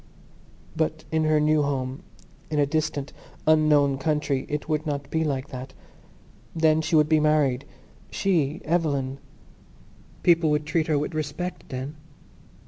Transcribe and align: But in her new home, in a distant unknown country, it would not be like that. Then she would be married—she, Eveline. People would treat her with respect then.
But 0.75 1.03
in 1.11 1.25
her 1.25 1.39
new 1.39 1.61
home, 1.61 2.01
in 2.49 2.57
a 2.57 2.65
distant 2.65 3.13
unknown 3.45 3.99
country, 3.99 4.47
it 4.49 4.67
would 4.67 4.87
not 4.87 5.11
be 5.11 5.23
like 5.23 5.49
that. 5.49 5.75
Then 6.55 6.81
she 6.81 6.95
would 6.95 7.07
be 7.07 7.19
married—she, 7.19 8.61
Eveline. 8.65 9.19
People 10.23 10.49
would 10.49 10.65
treat 10.65 10.87
her 10.87 10.97
with 10.97 11.13
respect 11.13 11.69
then. 11.69 11.97